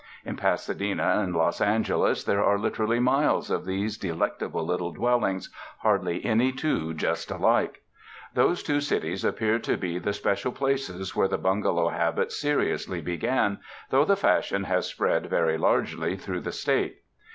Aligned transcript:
In 0.25 0.35
Pasadena 0.35 1.19
and 1.21 1.35
Los 1.35 1.61
An 1.61 1.83
geles 1.83 2.25
there 2.25 2.43
are 2.43 2.57
literally 2.57 2.99
miles 2.99 3.51
of 3.51 3.67
these 3.67 3.99
delectable 3.99 4.65
little 4.65 4.91
dwellings, 4.91 5.51
hardly 5.81 6.25
any 6.25 6.51
two 6.51 6.95
just 6.95 7.29
alike. 7.29 7.83
Those 8.33 8.63
two 8.63 8.81
cities 8.81 9.23
appear 9.23 9.59
to 9.59 9.77
be 9.77 9.99
the 9.99 10.13
special 10.13 10.53
places 10.53 11.15
where 11.15 11.27
the 11.27 11.37
bungalow 11.37 11.89
habit 11.89 12.31
seriously 12.31 12.99
began, 13.01 13.59
though 13.91 14.03
the 14.05 14.15
fashion 14.15 14.63
has 14.63 14.87
spread 14.87 15.29
very 15.29 15.59
largely 15.59 16.15
through 16.15 16.39
the 16.41 16.51
State. 16.51 17.03